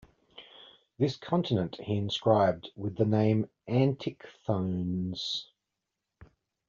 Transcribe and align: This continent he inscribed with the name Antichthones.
This 0.97 1.15
continent 1.15 1.75
he 1.79 1.95
inscribed 1.95 2.71
with 2.75 2.95
the 2.95 3.05
name 3.05 3.47
Antichthones. 3.69 5.45